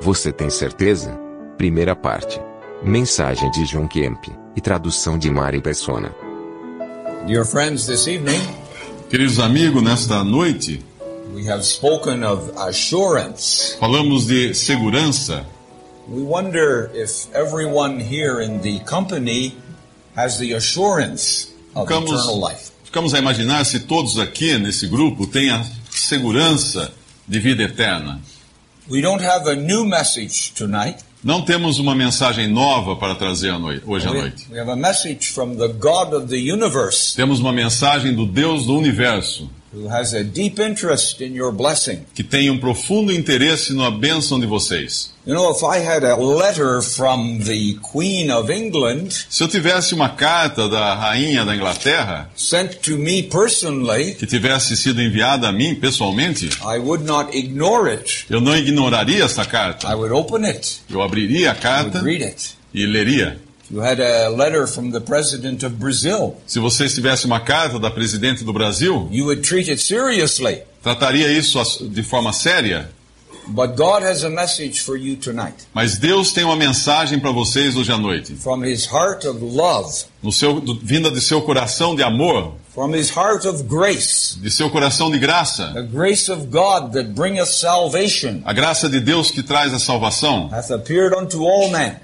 Você 0.00 0.32
tem 0.32 0.50
certeza? 0.50 1.10
Primeira 1.58 1.94
parte. 1.94 2.40
Mensagem 2.82 3.50
de 3.50 3.64
John 3.64 3.86
Kemp 3.86 4.24
e 4.56 4.60
tradução 4.60 5.18
de 5.18 5.30
Mari 5.30 5.60
Persona. 5.60 6.14
Dear 7.26 7.44
friends, 7.44 7.86
this 7.86 8.06
evening 8.06 8.40
Queridos 9.10 9.38
amigos, 9.38 9.82
nesta 9.82 10.24
noite 10.24 10.82
we 11.34 11.48
have 11.50 11.62
spoken 11.64 12.24
of 12.24 12.50
assurance. 12.56 13.76
falamos 13.78 14.26
de 14.26 14.54
segurança. 14.54 15.44
We 16.08 16.22
wonder 16.22 16.90
if 16.94 17.28
everyone 17.34 18.00
here 18.00 18.42
in 18.42 18.60
the 18.60 18.80
company 18.84 19.54
has 20.16 20.38
the 20.38 20.54
assurance 20.54 21.48
of 21.74 21.86
Ficamos, 21.86 22.10
eternal 22.12 22.40
life. 22.40 22.70
ficamos 22.84 23.12
a 23.14 23.18
imaginar 23.18 23.64
se 23.64 23.80
todos 23.80 24.18
aqui 24.18 24.56
nesse 24.58 24.86
grupo 24.86 25.26
têm 25.26 25.50
a 25.50 25.64
segurança 25.90 26.90
de 27.28 27.38
vida 27.38 27.62
eterna. 27.64 28.20
We 28.90 29.00
don't 29.00 29.22
have 29.24 29.48
a 29.48 29.54
new 29.54 29.84
message 29.84 30.52
tonight. 30.56 30.96
Não 31.22 31.42
temos 31.42 31.78
uma 31.78 31.94
mensagem 31.94 32.48
nova 32.48 32.96
para 32.96 33.14
trazer 33.14 33.50
à 33.50 33.58
noi- 33.58 33.80
hoje 33.86 34.08
à 34.08 34.12
noite. 34.12 34.46
we 34.50 34.58
have 34.58 34.70
a 34.70 34.74
message 34.76 35.28
from 35.28 35.54
the 35.56 35.68
God 35.68 36.12
of 36.14 36.26
the 36.28 36.36
universe 36.52 37.14
Temos 37.14 37.38
uma 37.40 37.52
mensagem 37.52 38.14
do 38.14 38.26
Deus 38.26 38.64
do 38.66 38.76
universo, 38.76 39.48
who 39.72 39.88
has 39.88 40.12
a 40.14 40.24
deep 40.24 40.60
interest 40.60 41.20
in 41.22 41.34
your 41.34 41.52
blessing. 41.52 42.00
que 42.14 42.24
tem 42.24 42.50
um 42.50 42.58
profundo 42.58 43.12
interesse 43.12 43.72
na 43.72 43.90
bênção 43.90 44.40
de 44.40 44.46
vocês. 44.46 45.12
You 45.26 45.34
know, 45.34 45.52
if 45.52 45.62
I 45.62 45.78
had 45.86 46.02
a 46.02 46.16
letter 46.16 46.80
from 46.82 47.38
the 47.44 47.76
Queen 47.92 48.30
of 48.32 48.50
England 48.50 49.10
Se 49.28 49.42
eu 49.44 49.48
tivesse 49.48 49.94
uma 49.94 50.08
carta 50.08 50.68
da 50.68 50.94
rainha 50.94 51.44
da 51.44 51.54
Inglaterra, 51.54 52.30
sent 52.34 52.76
to 52.80 52.96
me 52.96 53.22
personally, 53.24 54.14
que 54.14 54.26
tivesse 54.26 54.76
sido 54.76 55.00
enviada 55.00 55.48
a 55.48 55.52
mim 55.52 55.74
pessoalmente, 55.74 56.46
I 56.62 56.78
would 56.78 57.04
not 57.04 57.36
ignore 57.36 57.90
it. 57.92 58.24
eu 58.30 58.40
não 58.40 58.56
ignoraria 58.56 59.24
essa 59.24 59.44
carta. 59.44 59.86
I 59.88 59.94
would 59.94 60.12
open 60.12 60.44
it. 60.46 60.80
Eu 60.90 61.02
abriria 61.02 61.50
a 61.50 61.52
I 61.52 61.54
would 61.54 61.62
carta 61.62 62.00
read 62.00 62.24
it. 62.24 62.56
e 62.74 62.86
leria. 62.86 63.38
If 63.70 63.76
you 63.76 63.80
had 63.82 64.00
a 64.00 64.28
letter 64.30 64.66
from 64.66 64.90
the 64.90 65.00
president 65.00 65.64
of 65.64 65.76
Brazil, 65.76 66.36
Se 66.44 66.58
você 66.58 66.88
tivesse 66.88 67.24
uma 67.26 67.38
carta 67.38 67.78
da 67.78 67.88
presidente 67.90 68.42
do 68.42 68.52
Brasil, 68.52 69.08
you 69.12 69.26
would 69.26 69.42
treat 69.42 69.70
it 69.70 69.80
seriously. 69.80 70.62
trataria 70.82 71.30
isso 71.32 71.62
de 71.88 72.02
forma 72.02 72.32
séria. 72.32 72.90
But 73.46 73.74
God 73.76 74.02
has 74.02 74.22
a 74.24 74.28
message 74.30 74.80
for 74.80 74.96
you 74.96 75.16
tonight 75.16 75.54
Mas 75.74 75.98
Deus 75.98 76.32
tem 76.32 76.44
uma 76.44 76.54
mensagem 76.56 77.18
para 77.18 77.32
vocês 77.32 77.74
hoje 77.76 77.90
à 77.92 77.96
noite. 77.98 78.34
from 78.34 78.64
his 78.64 78.86
heart 78.86 79.24
of 79.24 79.38
love, 79.42 80.04
No 80.22 80.30
seu, 80.32 80.60
do- 80.60 80.78
vinda 80.80 81.10
de 81.10 81.20
seu 81.20 81.40
coração 81.42 81.94
de 81.96 82.02
amor, 82.02 82.54
from 82.74 82.94
his 82.94 83.08
heart 83.10 83.44
of 83.46 83.62
grace, 83.64 84.36
de 84.40 84.50
seu 84.50 84.68
coração 84.70 85.10
de 85.10 85.18
graça. 85.18 85.72
the 85.74 85.82
grace 85.82 86.28
of 86.30 86.46
God 86.46 86.92
that 86.92 87.10
bringeth 87.14 87.46
salvation 87.46 88.42
A 88.44 88.52
graça 88.52 88.88
de 88.88 89.00
Deus 89.00 89.30
que 89.30 89.42
traz 89.42 89.72
a 89.72 89.78
salvação, 89.78 90.48
hath 90.52 90.70
appeared 90.72 91.14
unto 91.16 91.44
all 91.44 91.70
men. 91.70 91.96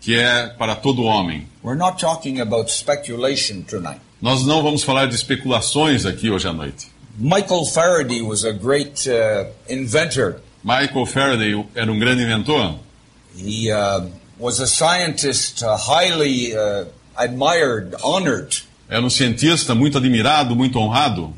Que 0.00 0.18
é 0.18 0.48
para 0.58 0.74
todo 0.74 1.02
homem. 1.02 1.46
We're 1.62 1.76
not 1.78 1.98
talking 2.00 2.40
about 2.40 2.70
speculation 2.72 3.62
tonight. 3.62 4.00
Nós 4.20 4.44
não 4.46 4.62
vamos 4.62 4.82
falar 4.82 5.06
de 5.06 5.14
especulações 5.14 6.04
aqui 6.06 6.30
hoje 6.30 6.46
à 6.48 6.52
noite. 6.52 6.88
Michael 7.18 7.66
Faraday 7.66 8.22
was 8.22 8.44
a 8.44 8.52
great 8.52 9.08
uh, 9.08 9.46
inventor. 9.68 10.36
Michael 10.64 11.06
Faraday 11.06 11.64
era 11.74 11.90
um 11.90 11.98
grande 11.98 12.22
inventor. 12.22 12.76
He 13.36 13.70
uh, 13.70 14.06
was 14.38 14.60
a 14.60 14.66
scientist 14.66 15.62
uh, 15.62 15.76
highly 15.76 16.54
uh, 16.54 16.86
admired, 17.16 17.94
honored 18.02 18.62
Era 18.88 19.02
um 19.02 19.10
cientista 19.10 19.74
muito 19.74 19.98
admirado, 19.98 20.56
muito 20.56 20.78
honrado 20.78 21.32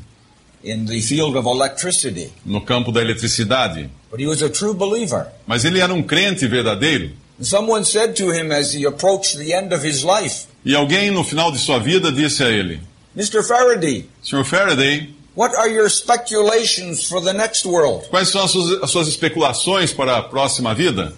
in 0.63 0.85
the 0.85 0.99
field 1.01 1.37
of 1.37 1.45
electricity. 1.47 2.31
no 2.45 2.61
campo 2.61 2.91
da 2.91 3.01
eletricidade. 3.01 3.89
But 4.09 4.19
he 4.19 4.25
was 4.25 4.41
a 4.41 4.49
true 4.49 4.73
believer. 4.73 5.27
Mas 5.45 5.63
ele 5.65 5.79
era 5.79 5.93
um 5.93 6.01
crente 6.01 6.47
verdadeiro. 6.47 7.11
Someone 7.41 7.83
said 7.83 8.15
to 8.17 8.31
him 8.31 8.51
as 8.51 8.73
he 8.73 8.85
approached 8.85 9.37
the 9.37 9.53
end 9.53 9.73
of 9.73 9.83
his 9.85 10.03
life, 10.03 10.47
E 10.65 10.73
alguém 10.75 11.11
no 11.11 11.23
final 11.23 11.51
de 11.51 11.57
sua 11.59 11.79
vida 11.79 12.11
disse 12.11 12.43
a 12.43 12.49
ele: 12.49 12.79
Mr. 13.15 13.43
Faraday, 13.43 14.05
Sr. 14.21 14.43
Faraday, 14.45 15.09
what 15.35 15.53
are 15.55 15.69
your 15.69 15.89
speculations 15.89 17.07
for 17.07 17.21
the 17.21 17.33
next 17.33 17.65
world? 17.65 18.07
quais 18.09 18.29
são 18.29 18.43
as 18.43 18.51
suas, 18.51 18.83
as 18.83 18.91
suas 18.91 19.07
especulações 19.07 19.91
para 19.93 20.17
a 20.17 20.23
próxima 20.23 20.73
vida? 20.73 21.13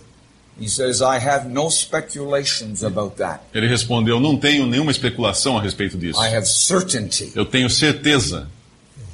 He 0.57 0.69
says, 0.69 1.01
I 1.01 1.17
have 1.19 1.49
no 1.49 1.69
speculations 1.69 2.81
about 2.81 3.17
that. 3.17 3.41
Ele 3.53 3.67
respondeu: 3.67 4.19
Não 4.19 4.37
tenho 4.37 4.65
nenhuma 4.65 4.89
especulação 4.91 5.57
a 5.57 5.61
respeito 5.61 5.97
disso. 5.97 6.19
I 6.23 6.33
have 6.33 6.47
certainty. 6.47 7.33
Eu 7.35 7.45
tenho 7.45 7.69
certeza. 7.69 8.47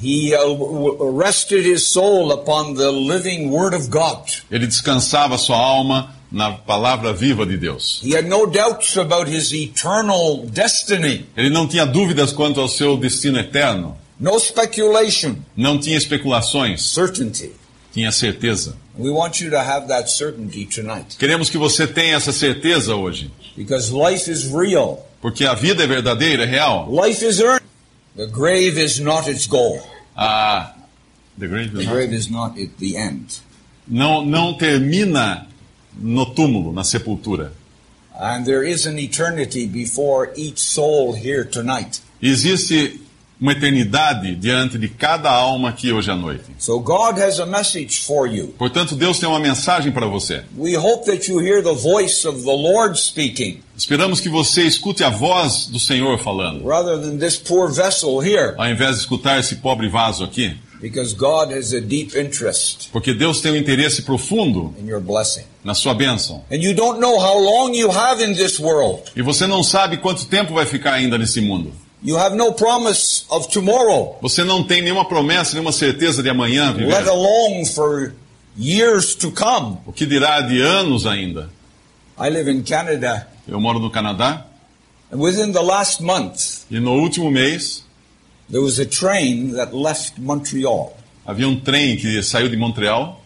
He 0.04 0.34
uh, 0.36 1.12
rested 1.18 1.64
his 1.66 1.84
soul 1.84 2.32
upon 2.32 2.76
the 2.76 2.90
living 2.92 3.50
Word 3.50 3.76
of 3.76 3.90
God. 3.90 4.30
Ele 4.52 4.68
descansava 4.68 5.38
sua 5.38 5.58
alma 5.58 6.16
na 6.32 6.52
palavra 6.52 7.12
viva 7.14 7.46
de 7.46 7.58
Deus. 7.58 8.02
He 8.04 8.16
had 8.16 8.26
no 8.28 8.46
doubts 8.48 8.98
about 8.98 9.30
his 9.30 9.52
eternal 9.52 10.46
destiny. 10.48 11.26
Ele 11.36 11.50
não 11.50 11.68
tinha 11.68 11.86
dúvidas 11.86 12.32
quanto 12.32 12.62
ao 12.62 12.68
seu 12.70 12.96
destino 12.98 13.38
eterno. 13.40 13.98
No 14.20 14.40
speculation, 14.40 15.36
Não 15.58 15.78
tinha 15.80 15.98
especulações. 15.98 16.82
certainty. 16.94 17.52
Tinha 17.94 18.12
certeza. 18.12 18.78
We 18.98 19.10
want 19.10 19.42
you 19.42 19.50
to 19.50 19.58
have 19.58 19.88
that 19.88 20.10
certainty 20.12 20.66
tonight 20.66 21.18
Queremos 21.18 21.50
que 21.50 21.58
você 21.58 21.86
tenha 21.88 22.16
essa 22.16 22.32
certeza 22.32 22.96
hoje. 22.96 23.30
because 23.58 23.92
life 23.92 24.30
is 24.32 24.46
real. 24.52 25.06
Porque 25.22 25.44
a 25.46 25.54
vida 25.54 25.84
é 25.84 25.88
verdadeira, 25.88 26.44
é 26.44 26.46
real. 26.46 26.88
Life 26.90 27.26
is 27.26 27.40
earned. 27.40 27.62
The 28.16 28.28
grave 28.28 28.78
is 28.82 29.00
not 29.00 29.30
its 29.30 29.46
goal. 29.48 29.82
A 30.16 30.74
the 31.40 31.48
grave 31.48 31.72
The 31.76 31.86
grave 31.86 32.14
is 32.16 32.30
not 32.30 32.62
at 32.62 32.70
the 32.80 32.96
end. 32.98 33.42
não, 33.88 34.24
não 34.26 34.54
termina 34.54 35.48
no 36.00 36.26
túmulo, 36.26 36.74
na 36.74 36.84
sepultura. 36.84 37.52
And 38.20 38.46
there 38.46 38.64
is 38.64 38.86
an 38.86 39.00
eternity 39.00 39.66
before 39.66 40.32
each 40.36 40.60
soul 40.60 41.14
here 41.14 41.44
tonight. 41.46 42.02
Existe 42.22 43.02
uma 43.42 43.54
eternidade 43.54 44.36
diante 44.36 44.78
de 44.78 44.88
cada 44.88 45.32
alma 45.32 45.70
aqui 45.70 45.92
hoje 45.92 46.12
à 46.12 46.16
noite. 46.16 46.44
So 46.60 46.80
God 46.80 47.18
has 47.18 47.40
a 47.40 47.46
message 47.48 48.02
for 48.02 48.28
you. 48.28 48.50
Portanto, 48.50 48.96
Deus 48.96 49.18
tem 49.18 49.28
uma 49.28 49.40
mensagem 49.40 49.92
para 49.92 50.06
você. 50.06 50.44
We 50.56 50.76
hope 50.76 51.06
that 51.06 51.28
you 51.28 51.40
hear 51.40 51.64
the 51.64 51.74
voice 51.74 52.28
of 52.28 52.44
the 52.44 52.56
Lord 52.56 53.00
speaking 53.00 53.62
Esperamos 53.76 54.20
que 54.20 54.30
você 54.30 54.62
escute 54.62 55.04
a 55.04 55.10
voz 55.10 55.66
do 55.66 55.80
Senhor 55.80 56.20
falando, 56.20 56.64
rather 56.68 57.02
than 57.02 57.18
this 57.18 57.36
poor 57.36 57.68
vessel 57.68 58.22
here 58.24 58.54
ao 58.56 58.70
invés 58.70 58.98
de 58.98 59.02
escutar 59.02 59.40
esse 59.40 59.56
pobre 59.56 59.90
vaso 59.90 60.24
aqui, 60.24 60.56
because 60.82 61.14
God 61.14 61.52
has 61.54 61.74
a 61.74 61.80
deep 61.80 62.18
interest 62.18 62.90
porque 62.92 63.14
Deus 63.14 63.40
tem 63.40 63.52
um 63.52 63.56
interesse 63.56 64.02
profundo 64.02 64.74
in 64.82 64.88
your 64.88 65.00
blessing. 65.00 65.44
na 65.64 65.74
sua 65.74 65.94
bênção. 65.94 66.44
And 66.52 66.58
you 66.58 66.74
don't 66.74 67.00
know 67.00 67.20
how 67.20 67.38
long 67.40 67.74
you 67.76 67.90
have 67.92 68.22
in 68.24 68.34
this 68.34 68.60
world. 68.60 69.04
E 69.16 69.22
você 69.22 69.46
não 69.46 69.62
sabe 69.64 69.98
quanto 69.98 70.26
tempo 70.26 70.54
vai 70.54 70.66
ficar 70.66 70.94
ainda 70.94 71.18
nesse 71.18 71.40
mundo. 71.40 71.72
You 72.04 72.18
have 72.18 72.36
no 72.36 72.52
promise 72.54 73.26
of 73.30 73.48
tomorrow, 73.50 74.18
Você 74.24 74.44
não 74.44 74.64
tem 74.64 74.82
nenhuma 74.82 75.06
promessa, 75.08 75.54
nenhuma 75.54 75.72
certeza 75.72 76.24
de 76.24 76.30
amanhã 76.30 76.74
viver. 76.74 76.88
let 76.92 77.08
alone 77.08 77.64
for 77.66 78.14
years 78.58 79.14
to 79.16 79.32
come. 79.32 79.78
O 79.86 79.92
que 79.94 80.06
dirá 80.08 80.42
de 80.42 80.60
anos 80.62 81.06
ainda? 81.06 81.50
I 82.20 82.30
live 82.30 82.50
in 82.52 82.64
Canada, 82.64 83.28
Eu 83.48 83.60
moro 83.60 83.80
no 83.80 83.92
Canadá 83.92 84.46
and 85.12 85.18
within 85.20 85.52
the 85.52 85.62
last 85.62 86.02
month, 86.02 86.64
e 86.72 86.80
no 86.80 86.94
último 86.94 87.30
mês 87.30 87.84
there 88.52 88.62
was 88.62 88.80
a 88.80 88.86
train 88.86 89.54
that 89.56 89.74
left 89.76 90.20
Montreal. 90.20 90.96
havia 91.26 91.48
um 91.48 91.60
trem 91.60 91.98
que 91.98 92.22
saiu 92.22 92.50
de 92.50 92.58
Montreal. 92.58 93.20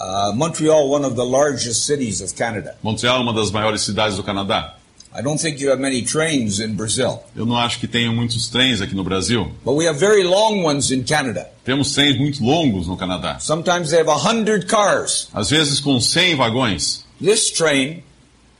Uh, 0.00 0.32
Montreal, 0.34 0.88
one 0.88 1.04
of 1.04 1.16
the 1.16 1.24
largest 1.24 1.84
cities 1.86 2.20
of 2.20 2.34
Canada. 2.36 2.76
Montreal 2.82 3.20
uma 3.22 3.32
das 3.32 3.50
maiores 3.50 3.82
cidades 3.82 4.16
do 4.16 4.22
Canadá. 4.22 4.74
I 5.12 5.22
don't 5.22 5.40
think 5.40 5.60
you 5.60 5.70
have 5.70 5.80
many 5.80 6.02
trains 6.02 6.60
in 6.60 6.74
Brazil, 6.74 7.20
Eu 7.34 7.46
não 7.46 7.56
acho 7.56 7.80
que 7.80 7.88
tenha 7.88 8.12
muitos 8.12 8.46
trens 8.48 8.80
aqui 8.82 8.94
no 8.94 9.02
Brasil. 9.02 9.50
but 9.64 9.72
we 9.74 9.86
have 9.88 9.98
very 9.98 10.22
long 10.22 10.62
ones 10.62 10.90
in 10.92 11.02
Canada. 11.02 11.48
Temos 11.64 11.92
trens 11.94 12.16
muito 12.18 12.44
longos 12.44 12.86
no 12.86 12.96
Canadá. 12.96 13.38
Sometimes 13.40 13.90
they 13.90 13.98
have 14.00 14.08
a 14.10 14.16
hundred 14.16 14.66
cars. 14.68 15.28
Às 15.34 15.48
vezes 15.50 15.80
com 15.80 15.98
100 15.98 16.36
vagões. 16.36 17.04
This 17.20 17.50
train 17.50 18.04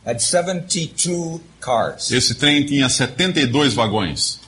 had 0.05 0.21
72 0.21 1.41
cars, 1.61 2.11
Esse 2.11 2.35
trem 2.35 2.65
tinha 2.65 2.89
72 2.89 3.75
vagões, 3.75 4.41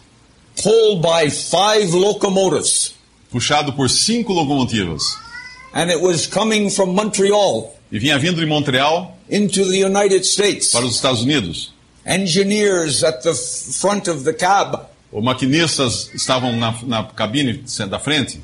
pulled 0.62 1.02
by 1.02 1.28
five 1.30 1.92
locomotives. 1.94 2.94
puxado 3.30 3.72
por 3.74 3.88
cinco 3.88 4.32
locomotivas. 4.32 5.02
And 5.72 5.90
it 5.90 6.00
was 6.00 6.26
coming 6.26 6.68
from 6.70 6.94
Montreal 6.94 7.74
e 7.92 7.98
vinha 7.98 8.18
vindo 8.18 8.40
de 8.40 8.46
Montreal 8.46 9.16
into 9.28 9.64
the 9.64 9.84
United 9.84 10.24
States. 10.24 10.72
para 10.72 10.84
os 10.84 10.94
Estados 10.96 11.22
Unidos. 11.22 11.72
Engineers 12.04 13.04
at 13.04 13.22
the 13.22 13.34
front 13.34 14.08
of 14.08 14.24
the 14.24 14.32
cab. 14.32 14.78
Os 15.12 15.22
maquinistas 15.22 16.10
estavam 16.14 16.56
na, 16.56 16.74
na 16.82 17.04
cabine 17.04 17.64
da 17.88 17.98
frente 17.98 18.40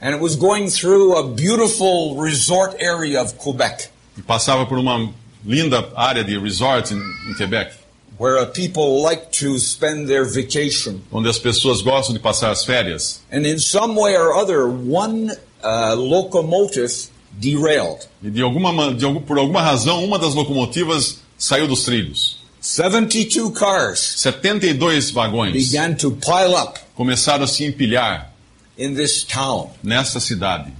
And 0.00 0.12
it 0.14 0.20
was 0.20 0.34
going 0.34 0.68
through 0.68 1.16
a 1.16 1.28
beautiful 1.28 2.16
resort 2.20 2.76
area 2.80 3.22
of 3.22 3.34
Quebec 3.38 3.88
e 4.18 4.22
passava 4.22 4.66
por 4.66 4.76
uma 4.78 5.12
linda 5.46 5.88
área 5.94 6.24
de 6.24 6.36
resort 6.38 6.92
em, 6.92 6.98
em 7.30 7.34
Quebec, 7.34 7.72
where 8.18 8.44
people 8.46 9.02
like 9.02 9.30
to 9.32 9.58
spend 9.58 10.06
their 10.08 10.24
vacation. 10.24 11.02
onde 11.10 11.28
as 11.28 11.38
pessoas 11.38 11.82
gostam 11.82 12.12
de 12.14 12.20
passar 12.20 12.50
as 12.50 12.64
férias. 12.64 13.20
And 13.30 13.46
in 13.46 13.58
some 13.58 13.94
way 13.96 14.16
or 14.16 14.32
other, 14.34 14.68
one 14.68 15.30
uh, 15.64 15.94
locomotive 15.96 17.08
derailed. 17.38 18.06
E 18.22 18.30
de 18.30 18.42
alguma, 18.42 18.72
ma- 18.72 18.92
de 18.92 19.06
por 19.20 19.38
alguma 19.38 19.62
razão, 19.62 20.04
uma 20.04 20.18
das 20.18 20.34
locomotivas 20.34 21.18
saiu 21.38 21.66
dos 21.66 21.84
trilhos. 21.84 22.40
72 22.60 23.50
cars 23.58 23.98
72 24.18 25.10
vagões 25.10 25.52
began 25.52 25.94
to 25.96 26.12
pile 26.12 26.54
up 26.54 26.78
começaram 26.94 27.42
a 27.42 27.46
se 27.48 27.64
empilhar 27.64 28.30
in 28.78 28.94
this 28.94 29.24
town. 29.24 29.68
nessa 29.82 30.20
cidade. 30.20 30.72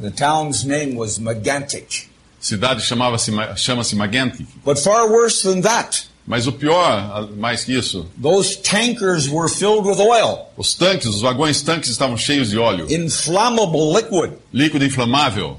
The 0.00 0.10
town's 0.10 0.64
name 0.64 0.96
was 0.96 1.18
Megantic. 1.20 2.08
Cidade 2.40 2.80
chamava-se 2.82 3.30
Ma- 3.30 3.54
chama-se 3.54 3.94
Magantic. 3.94 4.46
But 4.64 4.78
far 4.80 5.08
worse 5.08 5.42
than 5.42 5.60
that, 5.60 6.04
Mas 6.30 6.46
o 6.46 6.52
pior, 6.52 7.28
mais 7.36 7.64
que 7.64 7.76
isso, 7.76 8.06
those 8.22 8.56
tankers 8.56 9.28
were 9.28 9.48
filled 9.48 9.84
with 9.84 9.98
oil, 9.98 10.46
os 10.56 10.74
tanques, 10.74 11.08
os 11.08 11.20
vagões 11.20 11.60
tanques 11.60 11.90
estavam 11.90 12.16
cheios 12.16 12.50
de 12.50 12.56
óleo, 12.56 12.86
inflammable 12.88 13.92
liquid, 13.92 14.34
líquido 14.54 14.84
inflamável, 14.84 15.56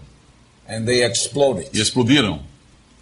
and 0.69 0.85
they 0.85 1.03
exploded. 1.03 1.67
e 1.73 1.81
explodiram. 1.81 2.39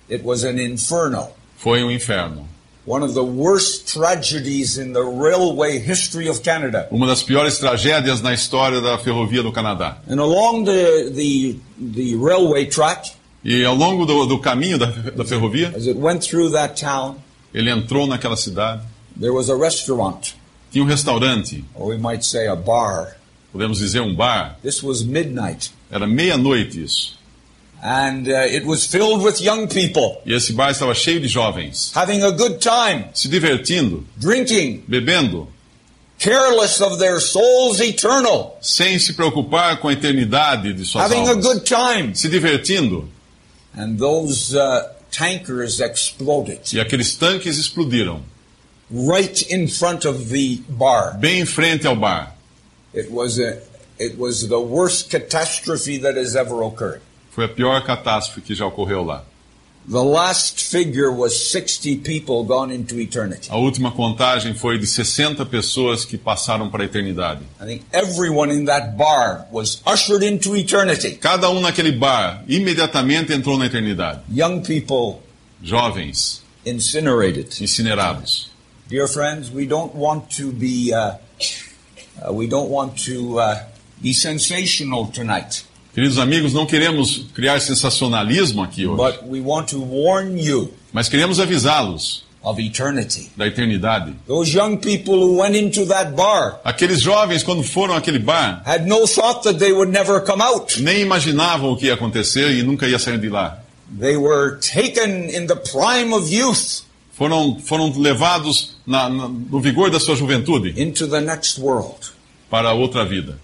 It 0.10 0.24
was 0.26 0.44
an 0.44 0.58
inferno. 0.60 1.28
Foi 1.58 1.84
um 1.84 1.92
inferno. 1.92 2.48
One 2.88 3.04
of 3.06 3.14
the 3.14 3.22
worst 3.22 3.94
tragedies 3.94 4.80
in 4.80 4.94
the 4.94 5.04
railway 5.04 5.78
history 5.78 6.28
of 6.28 6.42
Canada. 6.42 6.88
Uma 6.90 7.06
das 7.06 7.22
piores 7.22 7.60
tragédias 7.60 8.20
na 8.20 8.34
história 8.34 8.82
da 8.82 8.98
ferrovia 8.98 9.44
do 9.44 9.52
Canadá. 9.52 10.00
And 10.10 10.20
along 10.20 10.66
the, 10.66 11.12
the, 11.12 11.60
the 11.78 12.16
railway 12.16 12.66
track, 12.66 13.12
E 13.46 13.64
ao 13.64 13.76
longo 13.76 14.08
do, 14.08 14.26
do 14.26 14.40
caminho 14.40 14.80
da, 14.80 14.88
da 14.88 15.24
ferrovia, 15.24 15.72
as 15.76 15.86
it 15.86 16.00
went 16.00 16.28
through 16.28 16.50
that 16.50 16.76
town, 16.76 17.18
ele 17.54 17.70
entrou 17.70 18.08
naquela 18.08 18.36
cidade. 18.38 18.82
there 19.20 19.32
was 19.34 19.50
a 19.50 19.56
restaurant, 19.56 20.36
Tinha 20.72 20.84
um 20.84 20.88
restaurante, 20.88 21.64
or 21.76 21.88
we 21.90 21.98
might 21.98 22.24
say 22.24 22.48
a 22.48 22.56
bar. 22.56 23.16
podemos 23.52 23.80
dizer 23.80 24.02
um 24.02 24.16
bar. 24.16 24.56
This 24.62 24.84
was 24.84 25.04
midnight. 25.04 25.72
Era 25.92 26.06
meia-noite 26.08 26.84
isso. 26.84 27.18
And 27.82 28.28
uh, 28.28 28.46
it 28.54 28.66
was 28.66 28.86
filled 28.86 29.24
with 29.24 29.40
young 29.42 29.66
people 29.68 30.22
E 30.26 30.34
esse 30.34 30.52
bar 30.52 30.70
estava 30.70 30.94
cheio 30.94 31.20
de 31.22 31.28
jovens, 31.30 31.92
having 31.96 32.22
a 32.24 32.32
good 32.32 32.60
time, 32.60 33.06
se 33.14 33.30
divertindo, 33.30 34.06
drinking, 34.18 34.84
bebendo, 34.88 35.48
careless 36.20 36.82
of 36.82 37.00
their 37.00 37.20
souls 37.22 37.80
eternal, 37.80 38.58
sem 38.62 39.00
se 39.00 39.14
preocupar 39.14 39.78
com 39.80 39.88
a 39.88 39.94
eternidade 39.94 40.74
de 40.74 40.86
suas 40.86 41.06
having 41.06 41.26
a 41.28 41.32
almas. 41.32 41.46
good 41.46 41.64
time. 41.66 42.14
Se 42.16 42.28
divertindo. 42.28 43.08
And 43.76 43.98
those 43.98 44.54
uh, 44.56 44.90
tankers 45.12 45.80
exploded 45.80 46.60
E 46.74 46.80
aqueles 46.80 47.16
tanques 47.16 47.58
explodiram, 47.58 48.24
right 48.92 49.54
in 49.54 49.68
front 49.68 50.06
of 50.06 50.30
the 50.30 50.62
bar. 50.70 51.18
bem 51.18 51.42
em 51.42 51.46
frente 51.46 51.86
ao 51.88 51.96
bar. 51.96 52.36
It 52.94 53.12
was 53.12 53.38
a, 53.40 53.62
it 54.00 54.18
was 54.18 54.48
the 54.48 54.60
worst 54.60 55.10
catastrophe 55.10 56.00
that 56.00 56.18
has 56.18 56.36
ever 56.36 56.64
occurred. 56.64 57.02
Foi 57.32 57.46
a 57.46 57.50
pior 57.50 57.84
catástrofe 57.86 58.42
que 58.42 58.56
já 58.56 58.66
ocorreu 58.66 59.04
lá. 59.04 59.24
The 59.88 60.04
last 60.04 60.62
figure 60.62 61.12
was 61.12 61.50
60 61.52 61.98
people 62.00 62.44
gone 62.44 62.72
into 62.72 63.00
eternity. 63.00 63.50
A 63.50 63.58
última 63.58 63.92
contagem 63.92 64.54
foi 64.54 64.78
de 64.78 64.86
60 64.86 65.44
pessoas 65.48 66.06
que 66.06 66.16
passaram 66.16 66.70
para 66.70 66.84
a 66.84 66.86
eternidade. 66.86 67.42
I 67.60 67.66
think 67.66 67.86
everyone 67.92 68.52
in 68.54 68.66
that 68.66 68.96
bar 68.96 69.48
was 69.52 69.82
ushered 69.88 70.24
into 70.24 70.56
eternity. 70.56 71.16
Cada 71.16 71.50
um 71.50 71.60
naquele 71.60 71.92
bar 71.92 72.44
imediatamente 72.48 73.34
entrou 73.34 73.58
na 73.58 73.66
eternidade. 73.66 74.22
Young 74.32 74.62
people 74.62 75.24
Jovens, 75.64 76.42
incinerated. 76.66 77.48
incinerados. 77.60 78.50
Dear 78.88 79.08
friends, 79.08 79.50
we 79.52 79.66
don't 79.66 79.96
want 79.96 80.30
to 80.38 80.52
be 80.52 80.94
uh, 80.94 81.16
uh, 82.22 82.32
we 82.32 82.48
don't 82.48 82.70
want 82.70 82.98
to 83.06 83.40
uh, 83.40 83.64
be 84.02 84.14
sensational 84.14 85.08
tonight, 85.08 85.64
Queridos 86.00 86.18
amigos, 86.18 86.54
não 86.54 86.66
queremos 86.66 87.26
criar 87.34 87.60
sensacionalismo 87.60 88.64
aqui 88.64 88.88
hoje, 88.88 88.96
but 88.96 89.30
we 89.30 89.42
want 89.42 89.68
to 89.68 89.78
warn 89.84 90.42
you 90.42 90.74
mas 90.94 91.10
queremos 91.10 91.42
avisá-los 91.42 92.24
da 93.36 93.46
eternidade. 93.46 94.14
Those 94.26 94.58
young 94.58 94.78
people 94.78 95.16
who 95.16 95.42
went 95.42 95.58
into 95.58 95.86
that 95.88 96.12
bar 96.16 96.62
Aqueles 96.64 97.02
jovens, 97.02 97.44
quando 97.44 97.64
foram 97.64 97.96
àquele 97.98 98.18
bar, 98.18 98.62
had 98.66 98.88
no 98.88 99.06
thought 99.06 99.44
that 99.44 99.60
they 99.60 99.74
would 99.74 99.92
never 99.92 100.22
come 100.22 100.42
out. 100.42 100.82
nem 100.82 101.02
imaginavam 101.02 101.74
o 101.74 101.76
que 101.76 101.88
ia 101.88 101.96
acontecer 101.96 102.50
e 102.52 102.64
nunca 102.64 102.88
ia 102.88 102.98
sair 102.98 103.20
de 103.20 103.28
lá. 103.28 103.60
They 104.00 104.16
were 104.16 104.58
taken 104.62 105.30
in 105.36 105.48
the 105.48 105.58
prime 105.58 106.14
of 106.14 106.34
youth 106.34 106.84
Foram, 107.12 107.60
foram 107.60 107.92
levados 108.00 108.78
na- 108.88 109.10
na- 109.10 109.28
no 109.28 109.60
vigor 109.60 109.92
da 109.92 110.00
sua 110.00 110.16
juventude 110.16 110.82
into 110.82 111.08
the 111.10 111.20
next 111.20 111.60
world. 111.60 112.14
para 112.50 112.72
outra 112.72 113.04
vida. 113.04 113.38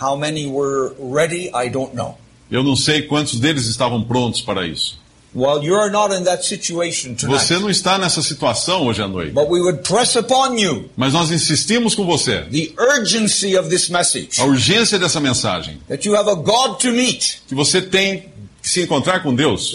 How 0.00 0.16
many 0.16 0.46
were 0.46 0.92
ready, 0.98 1.50
I 1.54 1.68
don't 1.70 1.94
know. 1.94 2.16
Eu 2.50 2.64
não 2.64 2.74
sei 2.74 3.02
quantos 3.02 3.38
deles 3.38 3.66
estavam 3.66 4.02
prontos 4.02 4.40
para 4.40 4.66
isso. 4.66 4.98
Well, 5.32 5.62
you're 5.62 5.90
not 5.92 6.12
in 6.12 6.24
that 6.24 6.44
situation 6.44 7.14
tonight. 7.14 7.38
Você 7.46 7.56
não 7.58 7.70
está 7.70 7.96
nessa 7.96 8.20
situação 8.20 8.84
hoje 8.86 9.00
à 9.00 9.06
noite, 9.06 9.30
But 9.32 9.48
we 9.48 9.60
would 9.60 9.82
press 9.88 10.16
upon 10.16 10.56
you 10.58 10.90
mas 10.96 11.12
nós 11.12 11.30
insistimos 11.30 11.94
com 11.94 12.04
você. 12.04 12.40
the 12.50 12.72
urgency 12.76 13.56
of 13.56 13.68
this 13.68 13.88
message. 13.88 14.40
A 14.40 14.44
urgência 14.44 14.98
dessa 14.98 15.20
mensagem, 15.20 15.78
That 15.88 16.04
you 16.08 16.16
have 16.16 16.28
a 16.28 16.34
God 16.34 16.80
to 16.80 16.90
meet. 16.90 17.42
que 17.46 17.54
você 17.54 17.80
tem 17.80 18.24
se 18.62 18.82
encontrar 18.82 19.22
com 19.22 19.34
Deus, 19.34 19.72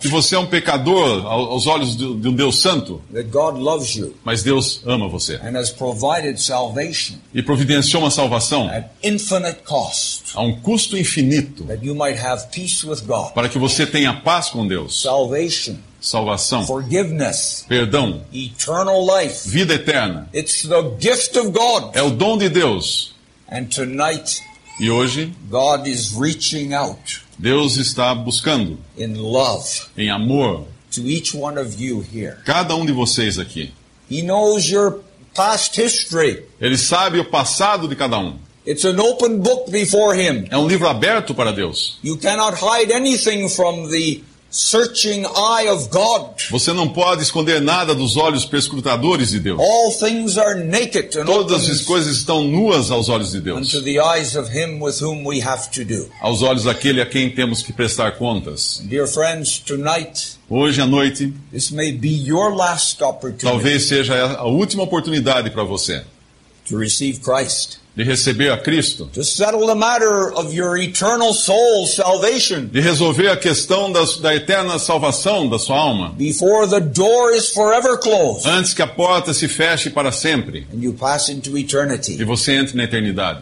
que 0.00 0.08
você 0.08 0.34
é 0.36 0.38
um 0.38 0.46
pecador 0.46 1.26
ao- 1.26 1.50
aos 1.52 1.66
olhos 1.66 1.96
de 1.96 2.04
um 2.04 2.32
Deus 2.34 2.60
santo, 2.60 3.02
mas 4.24 4.42
Deus 4.42 4.80
ama 4.86 5.08
você. 5.08 5.40
E 7.34 7.42
providenciou 7.42 8.02
uma 8.02 8.10
salvação. 8.10 8.68
a 10.34 10.42
um 10.42 10.60
custo 10.60 10.96
infinito. 10.96 11.64
Para 13.34 13.48
que 13.48 13.58
você 13.58 13.86
tenha 13.86 14.12
paz 14.14 14.48
com 14.48 14.66
Deus, 14.66 15.02
Salvation, 15.02 15.76
salvação, 16.00 16.66
forgiveness, 16.66 17.64
perdão, 17.68 18.22
eternal 18.32 19.04
life. 19.18 19.48
vida 19.48 19.74
eterna. 19.74 20.28
It's 20.34 20.62
the 20.62 20.82
gift 21.00 21.38
of 21.38 21.50
God. 21.50 21.94
É 21.94 22.02
o 22.02 22.10
dom 22.10 22.38
de 22.38 22.48
Deus. 22.48 23.12
And 23.50 23.64
tonight, 23.66 24.40
E 24.82 24.90
hoje 24.90 25.32
God 25.48 25.86
is 25.86 26.12
reaching 26.18 26.74
out 26.74 27.22
Deus 27.38 27.76
está 27.76 28.12
buscando 28.16 28.80
in 28.98 29.14
love 29.14 29.64
em 29.96 30.10
amor 30.10 30.66
to 30.90 31.02
each 31.02 31.36
one 31.36 31.56
of 31.56 31.80
you 31.80 32.04
here. 32.12 32.38
cada 32.44 32.74
um 32.74 32.84
de 32.84 32.90
vocês 32.90 33.38
aqui. 33.38 33.72
He 34.10 34.22
knows 34.22 34.68
your 34.68 34.98
past 35.36 35.80
history. 35.80 36.46
Ele 36.60 36.76
sabe 36.76 37.20
o 37.20 37.24
passado 37.24 37.86
de 37.86 37.94
cada 37.94 38.18
um. 38.18 38.36
It's 38.66 38.84
an 38.84 38.98
open 38.98 39.38
book 39.38 39.70
before 39.70 40.20
Him. 40.20 40.46
É 40.50 40.58
um 40.58 40.66
livro 40.66 40.88
aberto 40.88 41.32
para 41.32 41.52
Deus. 41.52 42.00
You 42.02 42.18
cannot 42.18 42.56
hide 42.56 42.92
anything 42.92 43.48
from 43.48 43.88
the 43.88 44.24
searching 44.52 45.24
eye 45.24 45.66
of 45.68 45.88
God. 45.88 46.34
Você 46.50 46.72
não 46.74 46.88
pode 46.88 47.22
esconder 47.22 47.60
nada 47.60 47.94
dos 47.94 48.16
olhos 48.18 48.44
perscrutadores 48.44 49.30
de 49.30 49.40
Deus. 49.40 49.58
All 49.58 49.90
things 49.90 50.36
are 50.36 50.62
naked 50.62 51.18
and 51.18 51.24
Todas 51.24 51.68
as 51.70 51.80
coisas 51.80 52.18
estão 52.18 52.44
nuas 52.44 52.90
aos 52.90 53.08
olhos 53.08 53.32
de 53.32 53.40
Deus, 53.40 53.58
unto 53.58 53.82
the 53.82 53.98
eyes 53.98 54.36
of 54.36 54.50
Him 54.54 54.78
with 54.80 55.00
whom 55.02 55.24
we 55.26 55.40
have 55.40 55.70
to 55.70 55.84
do. 55.84 56.06
aos 56.20 56.42
olhos 56.42 56.64
daquele 56.64 57.00
a 57.00 57.06
quem 57.06 57.30
temos 57.30 57.62
que 57.62 57.72
prestar 57.72 58.12
contas. 58.18 58.80
Dear 58.84 59.06
friends, 59.06 59.58
tonight, 59.58 60.36
Hoje 60.50 60.82
à 60.82 60.86
noite, 60.86 61.32
this 61.50 61.70
may 61.70 61.90
be 61.92 62.10
your 62.10 62.54
last 62.54 63.02
opportunity 63.02 63.46
talvez 63.46 63.86
seja 63.86 64.36
a 64.36 64.44
última 64.46 64.82
oportunidade 64.82 65.48
para 65.50 65.64
você 65.64 66.04
to 66.68 66.76
receive 66.76 67.20
Christ, 67.20 67.78
de 67.94 68.02
receber 68.04 68.50
a 68.50 68.56
Cristo, 68.56 69.06
to 69.12 69.22
settle 69.22 69.66
the 69.66 69.74
matter 69.74 70.32
of 70.34 70.54
your 70.54 70.78
eternal 70.78 71.34
soul 71.34 71.86
salvation 71.86 72.66
de 72.72 72.80
resolver 72.80 73.28
a 73.28 73.36
questão 73.36 73.92
das- 73.92 74.16
da 74.16 74.34
eterna 74.34 74.78
salvação 74.78 75.48
da 75.48 75.58
sua 75.58 75.76
alma, 75.78 76.14
before 76.16 76.66
the 76.66 76.80
door 76.80 77.32
is 77.34 77.50
forever 77.50 77.98
closed 77.98 78.46
antes 78.46 78.72
que 78.72 78.80
a 78.82 78.86
porta 78.86 79.34
se 79.34 79.46
feche 79.46 79.90
para 79.90 80.10
sempre 80.10 80.66
and 80.72 80.82
you 80.82 80.94
pass 80.94 81.28
into 81.28 81.56
eternity. 81.58 82.16
e 82.18 82.24
você 82.24 82.52
entre 82.52 82.76
na 82.76 82.84
eternidade. 82.84 83.40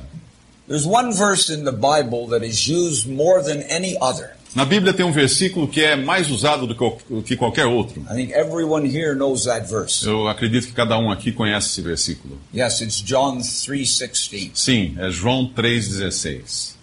There's 0.66 0.87
one 0.87 1.12
verse 1.12 1.49
in 1.52 1.64
the 1.64 1.73
Bible 1.73 2.28
that 2.30 2.45
is 2.45 2.69
used 2.69 3.09
more 3.09 3.42
than 3.42 3.62
any 3.69 3.97
other. 4.00 4.30
Na 4.54 4.64
Bíblia 4.64 4.92
tem 4.92 5.07
um 5.07 5.12
versículo 5.12 5.69
que 5.69 5.80
é 5.80 5.95
mais 5.95 6.28
usado 6.28 6.66
do 6.66 7.23
que 7.23 7.37
qualquer 7.37 7.66
outro. 7.66 8.02
I 8.11 8.14
think 8.14 8.33
everyone 8.33 8.85
here 8.85 9.14
knows 9.14 9.45
that 9.45 9.69
verse. 9.69 10.04
Eu 10.04 10.26
acredito 10.26 10.66
que 10.66 10.73
cada 10.73 10.99
um 10.99 11.11
aqui 11.11 11.30
conhece 11.30 11.69
esse 11.69 11.83
versículo. 11.83 12.37
Yes, 12.52 12.80
it's 12.80 13.00
John 13.00 13.38
3:16. 13.38 14.50
Sim, 14.54 14.97
é 14.99 15.09
João 15.11 15.52
3,16. 15.54 16.75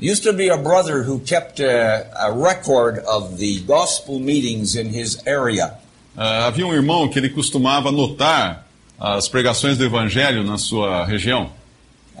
Used 0.00 0.22
to 0.24 0.32
be 0.32 0.50
a 0.50 0.56
brother 0.56 1.02
who 1.02 1.20
kept 1.20 1.60
a, 1.60 2.06
a 2.16 2.30
record 2.32 2.98
of 3.06 3.36
the 3.36 3.60
gospel 3.60 4.18
meetings 4.18 4.74
in 4.74 4.88
his 4.88 5.18
area. 5.26 5.74
Ah, 6.16 6.46
havia 6.46 6.66
um 6.66 6.72
irmão 6.72 7.08
que 7.08 7.18
ele 7.18 7.28
costumava 7.28 7.90
anotar 7.90 8.66
as 8.98 9.28
pregações 9.28 9.76
do 9.76 9.84
Evangelho 9.84 10.42
na 10.42 10.56
sua 10.56 11.04
região. 11.04 11.50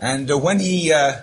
And 0.00 0.30
uh, 0.30 0.38
when 0.38 0.60
he 0.60 0.92
uh, 0.92 1.22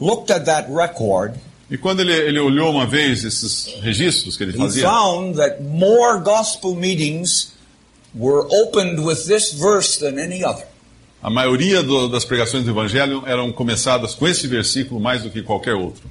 looked 0.00 0.32
at 0.32 0.44
that 0.44 0.70
record, 0.70 1.34
E 1.72 1.78
quando 1.78 2.00
ele, 2.00 2.12
ele 2.12 2.38
olhou 2.38 2.70
uma 2.70 2.86
vez 2.86 3.24
esses 3.24 3.66
registros 3.80 4.36
que 4.36 4.42
ele 4.44 4.52
he 4.52 4.58
fazia, 4.58 4.82
found 4.86 5.36
that 5.38 5.62
more 5.62 6.20
gospel 6.20 6.74
meetings 6.74 7.52
were 8.14 8.46
opened 8.50 9.00
with 9.00 9.24
this 9.26 9.52
verse 9.54 9.98
than 9.98 10.20
any 10.22 10.44
other. 10.44 10.66
a 11.22 11.30
maioria 11.30 11.82
do- 11.82 12.08
das 12.08 12.24
pregações 12.24 12.64
do 12.64 12.70
Evangelho 12.72 13.22
eram 13.26 13.50
começadas 13.52 14.14
com 14.14 14.26
esse 14.28 14.46
versículo 14.46 15.00
mais 15.00 15.22
do 15.22 15.30
que 15.30 15.40
qualquer 15.42 15.74
outro. 15.74 16.02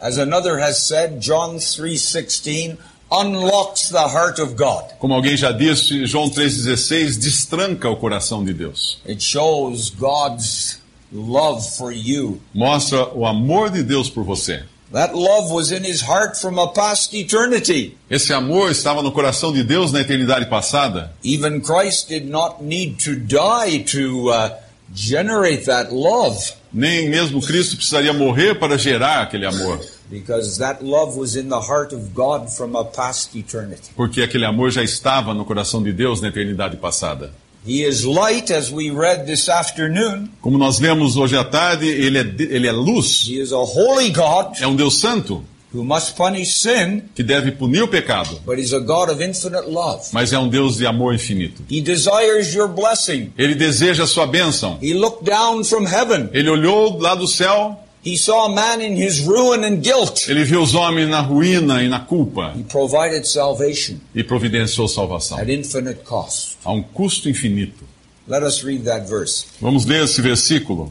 As 0.00 0.16
another 0.16 0.58
has 0.62 0.78
said, 0.86 1.18
John 1.18 1.58
3:16 1.58 2.78
unlocks 3.12 3.88
the 3.88 3.98
heart 3.98 4.38
of 4.38 4.54
God. 4.54 4.84
Como 4.98 5.12
alguém 5.12 5.36
já 5.36 5.52
disse, 5.52 6.06
João 6.06 6.30
3,16 6.30 7.16
destranca 7.18 7.90
o 7.90 7.96
coração 7.96 8.44
de 8.44 8.54
Deus. 8.54 8.98
It 9.06 9.22
shows 9.22 9.90
God's 9.90 10.78
love 11.12 11.68
for 11.76 11.92
you. 11.92 12.40
Mostra 12.54 13.08
o 13.12 13.26
amor 13.26 13.68
de 13.70 13.82
Deus 13.82 14.08
por 14.08 14.22
você. 14.24 14.62
That 14.92 15.14
love 15.14 15.52
was 15.52 15.70
in 15.70 15.84
his 15.84 16.02
heart 16.02 16.36
from 16.36 16.58
a 16.58 16.66
past 16.72 17.14
eternity. 17.14 17.96
Esse 18.10 18.32
amor 18.32 18.70
estava 18.70 19.02
no 19.02 19.12
coração 19.12 19.52
de 19.52 19.62
Deus 19.62 19.92
na 19.92 20.00
eternidade 20.00 20.46
passada. 20.46 21.12
Even 21.24 21.60
Christ 21.60 22.08
did 22.08 22.28
not 22.28 22.60
need 22.60 22.98
to 23.04 23.14
die 23.14 23.84
to 23.92 24.30
uh, 24.30 24.50
generate 24.92 25.64
that 25.66 25.92
love 25.92 26.54
Nem 26.72 27.08
mesmo 27.08 27.40
Cristo 27.40 27.76
precisaria 27.76 28.12
morrer 28.12 28.54
para 28.54 28.78
gerar 28.78 29.22
aquele 29.22 29.44
amor, 29.44 29.80
because 30.08 30.58
that 30.58 30.84
love 30.84 31.18
was 31.18 31.34
in 31.34 31.48
the 31.48 31.58
heart 31.58 31.92
of 31.92 32.12
God 32.14 32.48
from 32.48 32.76
a 32.76 32.84
past 32.84 33.34
eternity. 33.36 33.90
porque 33.96 34.22
aquele 34.22 34.44
amor 34.44 34.70
já 34.70 34.82
estava 34.82 35.34
no 35.34 35.44
coração 35.44 35.82
de 35.82 35.92
Deus 35.92 36.20
na 36.20 36.28
eternidade 36.28 36.76
passada. 36.76 37.32
He 37.66 37.84
is 37.84 38.04
light, 38.04 38.50
as 38.50 38.70
we 38.72 38.90
read 38.90 39.26
this 39.26 39.48
afternoon. 39.48 40.30
Como 40.40 40.56
nós 40.56 40.78
lemos 40.78 41.16
hoje 41.16 41.36
à 41.36 41.44
tarde, 41.44 41.86
ele 41.86 42.18
é, 42.18 42.34
ele 42.38 42.66
é 42.66 42.72
luz, 42.72 43.26
He 43.28 43.38
is 43.40 43.52
a 43.52 43.58
holy 43.58 44.10
God 44.10 44.56
é 44.60 44.66
um 44.66 44.74
Deus 44.74 44.98
santo 44.98 45.44
who 45.72 45.84
must 45.84 46.16
punish 46.16 46.54
sin, 46.62 47.02
que 47.14 47.22
deve 47.22 47.52
punir 47.52 47.82
o 47.82 47.86
pecado, 47.88 48.40
but 48.44 48.58
he's 48.58 48.72
a 48.72 48.80
God 48.80 49.08
of 49.10 49.22
infinite 49.22 49.68
love. 49.68 50.02
mas 50.12 50.32
é 50.32 50.38
um 50.38 50.48
Deus 50.48 50.78
de 50.78 50.86
amor 50.86 51.14
infinito. 51.14 51.62
He 51.70 51.80
desires 51.80 52.52
your 52.54 52.66
blessing. 52.66 53.32
Ele 53.38 53.54
deseja 53.54 54.04
a 54.04 54.06
sua 54.06 54.26
bênção. 54.26 54.78
He 54.82 54.94
looked 54.94 55.24
down 55.24 55.62
from 55.62 55.86
heaven. 55.86 56.28
Ele 56.32 56.48
olhou 56.50 56.98
lá 56.98 57.14
do 57.14 57.28
céu, 57.28 57.78
He 58.02 58.16
saw 58.16 58.46
a 58.46 58.54
man 58.54 58.80
in 58.80 58.96
his 58.96 59.20
ruin 59.26 59.62
and 59.62 59.82
guilt. 59.82 60.26
ele 60.28 60.42
viu 60.44 60.62
os 60.62 60.72
homens 60.74 61.08
na 61.10 61.20
ruína 61.20 61.82
e 61.82 61.88
na 61.88 62.00
culpa 62.00 62.54
He 62.56 62.62
provided 62.64 63.26
salvation 63.26 63.96
e 64.14 64.22
providenciou 64.24 64.88
salvação 64.88 65.38
at 65.38 65.50
infinite 65.50 66.00
cost. 66.04 66.56
a 66.64 66.72
um 66.72 66.82
custo 66.82 67.28
infinito. 67.28 67.84
Let 68.26 68.42
us 68.42 68.62
read 68.64 68.84
that 68.84 69.06
verse. 69.06 69.46
Vamos 69.60 69.84
ler 69.84 70.04
esse 70.04 70.22
versículo, 70.22 70.90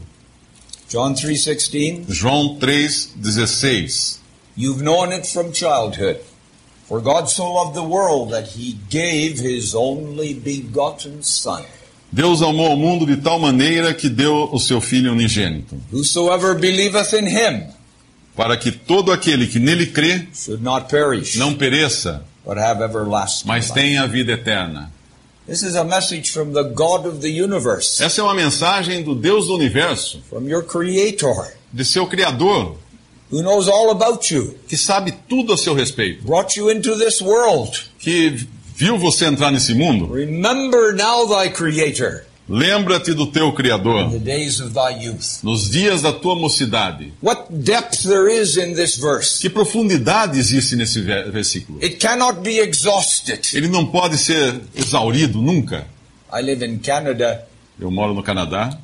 John 0.88 1.14
3:16. 1.14 2.04
João 2.08 2.58
3:16. 2.60 4.18
You've 4.56 4.82
known 4.82 5.12
it 5.12 5.26
from 5.26 5.52
childhood. 5.52 6.18
For 6.88 7.00
God 7.00 7.28
so 7.28 7.44
loved 7.52 7.74
the 7.74 7.84
world 7.84 8.30
that 8.32 8.48
he 8.56 8.76
gave 8.90 9.38
his 9.38 9.74
only 9.74 10.34
begotten 10.34 11.22
son. 11.22 11.64
Deus 12.12 12.42
amou 12.42 12.74
o 12.74 12.76
mundo 12.76 13.06
de 13.06 13.16
tal 13.16 13.38
maneira 13.38 13.94
que 13.94 14.08
deu 14.08 14.48
o 14.52 14.58
seu 14.58 14.80
filho 14.80 15.12
unigênito, 15.12 15.76
Whosoever 15.92 16.54
believeth 16.58 17.12
in 17.16 17.26
him 17.28 17.66
para 18.36 18.56
que 18.56 18.72
todo 18.72 19.12
aquele 19.12 19.46
que 19.46 19.58
nele 19.58 19.86
crê 19.86 20.26
should 20.34 20.62
not 20.62 20.88
perish, 20.88 21.36
não 21.36 21.54
pereça, 21.54 22.24
but 22.44 22.56
have 22.58 22.82
everlasting 22.82 23.46
mas 23.46 23.70
tenha 23.70 24.02
a 24.02 24.06
vida 24.06 24.32
eterna. 24.32 24.90
This 25.46 25.62
is 25.62 25.74
a 25.74 25.84
message 25.84 26.30
from 26.30 26.52
the 26.52 26.62
God 26.62 27.06
of 27.06 27.18
the 27.20 27.28
universe, 27.28 28.02
Essa 28.02 28.20
é 28.20 28.24
uma 28.24 28.34
mensagem 28.34 29.02
do 29.02 29.14
Deus 29.14 29.46
do 29.46 29.54
universo, 29.54 30.22
from 30.28 30.48
your 30.48 30.62
creator, 30.64 31.52
de 31.72 31.84
seu 31.84 32.06
criador, 32.06 32.76
who 33.30 33.42
knows 33.42 33.68
all 33.68 33.90
about 33.90 34.32
you, 34.34 34.56
que 34.68 34.76
sabe 34.76 35.12
tudo 35.28 35.52
a 35.52 35.56
seu 35.58 35.74
respeito, 35.74 36.24
brought 36.24 36.58
you 36.58 36.70
into 36.70 36.96
this 36.96 37.20
world. 37.20 37.70
que 37.98 38.46
viu 38.80 38.96
você 38.96 39.26
entrar 39.26 39.50
nesse 39.52 39.74
mundo. 39.74 40.10
Remember 40.10 40.94
now 40.94 41.28
thy 41.28 41.50
creator, 41.50 42.22
Lembra-te 42.48 43.12
do 43.14 43.26
teu 43.26 43.52
criador 43.52 44.10
nos 45.42 45.70
dias 45.70 46.02
da 46.02 46.12
tua 46.12 46.34
mocidade. 46.34 47.12
Que 49.40 49.50
profundidade 49.50 50.36
existe 50.38 50.74
nesse 50.74 51.00
ve- 51.00 51.30
versículo? 51.30 51.78
It 51.80 51.96
cannot 51.96 52.40
be 52.40 52.58
exhausted. 52.58 53.40
Ele 53.54 53.68
não 53.68 53.86
pode 53.86 54.16
ser 54.18 54.60
exaurido 54.74 55.40
nunca. 55.40 55.86
I 56.32 56.42
live 56.42 56.64
in 56.64 56.78
Canada. 56.78 57.46
Eu 57.78 57.90
moro 57.90 58.14
no 58.14 58.22
Canadá. 58.22 58.76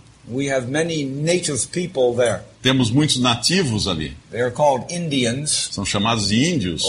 Temos 2.63 2.91
muitos 2.91 3.19
nativos 3.19 3.89
ali. 3.89 4.17
They 4.31 4.43
are 4.43 4.53
called 4.53 4.95
Indians 4.95 5.71
São 5.73 5.85
chamados 5.85 6.29
de 6.29 6.49
índios 6.53 6.85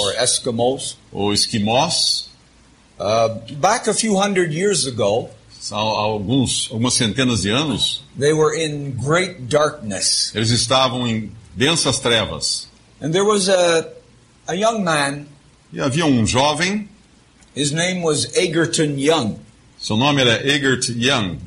ou 1.12 1.34
esquimós. 1.34 2.28
Uh, 3.00 3.30
back 3.60 3.88
a 3.88 3.94
few 3.94 4.16
hundred 4.18 4.52
years 4.52 4.86
ago, 4.88 5.30
Há 5.72 5.76
alguns, 5.76 6.70
algumas 6.72 6.94
centenas 6.94 7.42
de 7.42 7.50
anos, 7.52 8.02
they 8.18 8.32
were 8.34 8.54
in 8.56 8.92
great 8.92 9.48
darkness. 9.50 10.32
eles 10.34 10.50
estavam 10.50 11.06
em 11.06 11.32
densas 11.56 12.00
trevas. 12.00 12.68
And 13.02 13.12
there 13.12 13.26
was 13.26 13.50
a, 13.50 13.88
a 14.48 14.56
young 14.56 14.84
man, 14.84 15.28
E 15.74 15.78
havia 15.80 16.06
um 16.06 16.26
jovem, 16.26 16.88
his 17.54 17.72
name 17.74 18.02
was 18.02 18.34
Egerton 18.38 18.98
Young, 18.98 19.40
seu 19.78 19.98
nome 19.98 20.20
era 20.22 20.42
Egert 20.48 20.88
Young, 20.90 21.38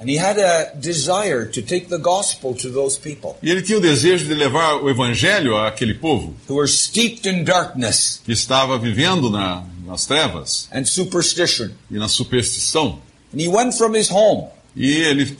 and 0.00 0.08
he 0.08 0.16
had 0.16 0.38
a 0.38 0.74
desire 0.80 1.44
to 1.44 1.60
take 1.60 1.88
the 1.88 1.98
gospel 1.98 2.54
to 2.54 2.70
those 2.70 2.98
people 2.98 3.36
e 3.42 3.50
ele 3.50 3.60
tinha 3.60 3.76
o 3.76 3.80
desejo 3.82 4.24
de 4.26 4.34
levar 4.34 4.76
o 4.82 4.88
evangelho 4.88 5.54
àquele 5.58 5.92
povo 5.94 6.34
who 6.48 6.54
were 6.54 6.66
steeped 6.66 7.26
in 7.28 7.44
darkness 7.44 8.22
que 8.24 8.32
estava 8.32 8.78
vivendo 8.78 9.28
na, 9.28 9.62
nas 9.90 10.06
trevas 10.06 10.68
and 10.72 10.84
superstition. 10.84 11.70
e 11.90 11.94
na 11.98 12.08
superstição. 12.08 12.98
And 13.34 13.40
he 13.40 13.48
went 13.48 13.74
from 13.76 13.94
his 13.94 14.08
home 14.10 14.48
E 14.76 14.90
ele 15.02 15.36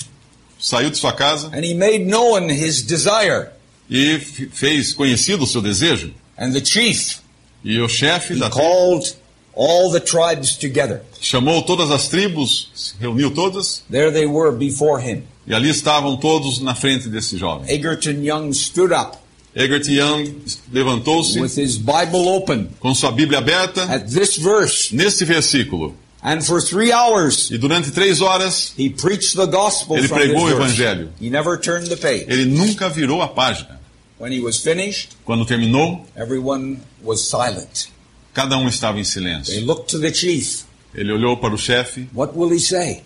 saiu 0.59 0.91
de 0.91 0.99
sua 0.99 1.13
casa 1.13 1.49
and 1.55 1.65
he 1.65 1.75
made 1.75 2.05
known 2.05 2.49
his 2.51 2.83
desire. 2.83 3.49
e 3.89 4.19
fez 4.53 4.93
conhecido 4.93 5.45
o 5.45 5.47
seu 5.47 5.63
desejo. 5.63 6.13
And 6.39 6.53
the 6.53 6.65
chief, 6.65 7.19
E 7.65 7.79
o 7.81 7.89
chefe 7.89 8.35
he 8.35 8.41
da 8.41 8.49
called 8.51 9.15
all 9.55 9.91
the 9.93 10.01
tribes 10.01 10.57
together. 10.57 11.03
chamou 11.21 11.63
todas 11.63 11.91
as 11.91 12.09
tribos, 12.09 12.71
se 12.75 12.95
reuniu 12.99 13.31
todas, 13.33 13.83
There 13.91 14.11
they 14.13 14.27
were 14.27 14.53
before 14.57 15.01
him. 15.03 15.23
e 15.47 15.53
ali 15.55 15.69
estavam 15.69 16.17
todos 16.17 16.61
na 16.61 16.75
frente 16.75 17.09
desse 17.09 17.37
jovem. 17.37 17.69
Egerton 17.73 18.23
Young 18.23 18.53
stood 18.53 18.93
up 18.95 19.17
Egert 19.55 19.89
Young 19.89 20.33
levantou-se 20.73 21.41
with 21.41 21.57
his 21.59 21.77
Bible 21.77 22.29
open 22.29 22.69
com 22.79 22.95
sua 22.95 23.11
Bíblia 23.11 23.39
aberta 23.39 23.83
at 23.85 24.07
this 24.09 24.37
verse. 24.37 24.95
nesse 24.95 25.25
versículo. 25.25 25.95
And 26.23 26.43
for 26.43 26.61
three 26.61 26.93
hours, 26.93 27.51
E 27.51 27.57
durante 27.59 27.91
três 27.91 28.21
horas, 28.21 28.75
he 28.79 28.91
preached 28.91 29.35
the 29.37 29.47
gospel 29.47 29.97
Ele 29.97 30.07
pregou 30.09 30.45
o 30.45 30.51
evangelho. 30.51 31.11
He 31.21 31.31
never 31.31 31.59
turned 31.59 31.89
the 31.89 31.97
page. 31.97 32.27
ele 32.29 32.45
nunca 32.45 32.89
virou 32.91 33.23
a 33.23 33.29
página. 33.29 33.81
When 34.19 34.33
he 34.33 34.41
was 34.41 34.59
finished, 34.59 35.17
Quando 35.25 35.47
terminou, 35.47 36.07
everyone 36.15 36.79
was 37.03 37.23
silent. 37.23 37.89
cada 38.35 38.57
um 38.59 38.69
estava 38.69 39.01
em 39.01 39.05
silêncio. 39.05 39.65
looked 39.65 39.89
to 39.91 39.99
the 39.99 40.13
chief. 40.13 40.65
Ele 40.95 41.11
olhou 41.11 41.37
para 41.39 41.55
o 41.55 41.59
chefe. 41.59 42.07
What 42.15 42.37
will 42.37 42.53
he 42.53 42.61
say? 42.61 43.03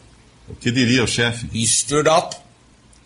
O 0.49 0.55
que 0.55 0.71
diria 0.73 1.05
o 1.05 1.07
chefe? 1.07 1.47
He 1.55 1.65
stood 1.67 2.09
up 2.09 2.35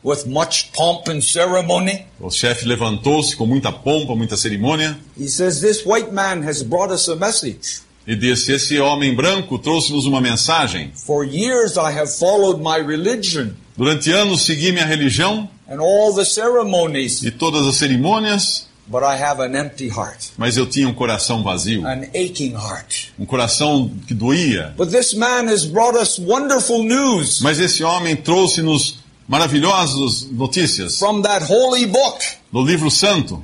with 0.04 0.26
much 0.26 0.70
pomp 0.72 1.08
and 1.08 1.20
ceremony. 1.20 2.06
O 2.20 2.30
chefe 2.30 2.64
levantou-se 2.66 3.36
com 3.36 3.46
muita 3.46 3.72
pompa, 3.72 4.14
muita 4.14 4.36
cerimônia 4.36 4.96
He 5.18 5.28
says, 5.28 5.60
This 5.60 5.84
white 5.84 6.12
man 6.12 6.42
has 6.48 6.62
brought 6.62 6.92
us 6.92 7.08
a 7.08 7.16
message. 7.16 7.80
e 8.06 8.14
disse: 8.16 8.52
Esse 8.52 8.78
homem 8.80 9.14
branco 9.14 9.58
trouxe-nos 9.58 10.06
uma 10.06 10.20
mensagem. 10.20 10.90
For 10.94 11.24
years 11.24 11.76
I 11.76 11.90
have 11.92 12.08
followed 12.08 12.60
my 12.62 12.78
religion 12.84 13.54
Durante 13.76 14.10
anos 14.10 14.42
segui 14.42 14.72
minha 14.72 14.86
religião 14.86 15.48
and 15.68 15.78
all 15.80 16.14
the 16.14 16.24
ceremonies, 16.24 17.22
e 17.22 17.30
todas 17.30 17.66
as 17.66 17.76
cerimônias, 17.76 18.66
but 18.88 19.02
I 19.02 19.14
have 19.22 19.40
an 19.42 19.54
empty 19.54 19.88
heart, 19.88 20.32
mas 20.38 20.56
eu 20.56 20.66
tinha 20.66 20.88
um 20.88 20.94
coração 20.94 21.42
vazio, 21.42 21.86
an 21.86 22.04
aching 22.14 22.54
heart. 22.54 23.12
um 23.18 23.26
coração 23.26 23.90
que 24.06 24.14
doía. 24.14 24.72
But 24.76 24.90
this 24.90 25.12
man 25.14 25.46
has 25.48 25.64
brought 25.66 25.96
us 25.96 26.18
wonderful 26.18 26.82
news 26.84 27.40
Mas 27.42 27.58
esse 27.60 27.84
homem 27.84 28.16
trouxe-nos 28.16 28.96
maravilhosas 29.28 30.24
notícias 30.32 30.98
from 30.98 31.22
that 31.22 31.44
holy 31.44 31.86
book, 31.86 32.18
do 32.52 32.60
livro 32.62 32.90
santo. 32.90 33.42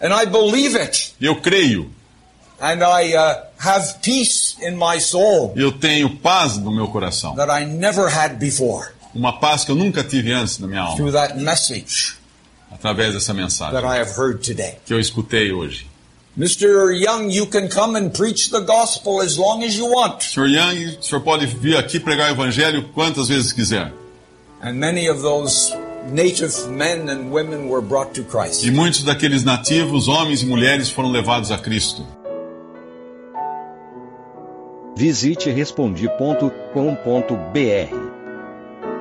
and 0.00 0.12
I 0.12 0.26
believe 0.26 0.76
it, 0.76 1.14
eu 1.20 1.36
creio, 1.40 1.90
and 2.60 2.82
I 2.84 3.14
uh, 3.14 3.42
have 3.58 4.00
peace 4.02 4.56
in 4.60 4.76
my 4.76 5.00
soul 5.00 5.54
e 5.56 5.60
eu 5.62 5.72
tenho 5.72 6.16
paz 6.18 6.58
no 6.58 6.70
meu 6.70 6.88
coração. 6.88 7.34
that 7.36 7.50
I 7.50 7.64
never 7.64 8.08
had 8.08 8.38
before 8.38 8.92
Uma 9.14 9.38
paz 9.40 9.64
que 9.64 9.70
eu 9.70 9.74
nunca 9.76 10.04
tive 10.04 10.30
antes 10.32 10.58
na 10.58 10.66
minha 10.66 10.82
alma. 10.82 10.96
through 10.96 11.12
that 11.12 11.38
message 11.38 12.16
através 12.70 13.14
dessa 13.14 13.32
mensagem 13.32 13.72
that 13.72 13.86
I 13.86 13.98
have 14.00 14.10
heard 14.18 14.42
today. 14.44 14.76
que 14.84 14.92
eu 14.92 15.00
escutei 15.00 15.50
hoje. 15.52 15.86
Mr. 16.38 16.92
Young, 16.92 17.30
you 17.30 17.46
can 17.46 17.66
come 17.66 17.96
and 17.98 18.10
preach 18.10 18.50
the 18.50 18.60
gospel 18.60 19.22
as 19.22 19.38
long 19.38 19.64
as 19.64 19.74
you 19.74 19.86
want. 19.90 20.22
Sr. 20.22 20.46
Young, 20.46 20.98
o 20.98 21.02
senhor 21.02 21.22
pode 21.22 21.46
vir 21.46 21.78
aqui 21.78 21.98
pregar 21.98 22.28
o 22.28 22.34
evangelho 22.34 22.90
quantas 22.92 23.28
vezes 23.28 23.54
quiser. 23.54 23.90
E 28.66 28.70
muitos 28.70 29.02
daqueles 29.02 29.44
nativos, 29.44 30.08
homens 30.08 30.42
e 30.42 30.46
mulheres, 30.46 30.88
foram 30.90 31.10
levados 31.10 31.50
a 31.50 31.58
Cristo. 31.58 32.06
Visite 34.96 35.50
respondi.com.br. 35.50 36.66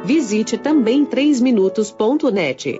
Visite 0.04 0.58
também 0.58 1.06
3minutos.net. 1.06 2.80